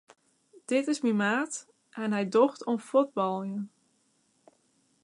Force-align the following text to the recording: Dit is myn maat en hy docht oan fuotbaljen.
Dit 0.71 0.85
is 0.93 1.01
myn 1.05 1.19
maat 1.25 1.53
en 2.03 2.11
hy 2.15 2.23
docht 2.35 2.61
oan 2.69 2.81
fuotbaljen. 2.89 3.63